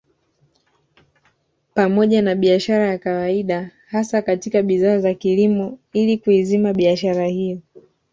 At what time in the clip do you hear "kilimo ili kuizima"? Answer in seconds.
5.13-6.73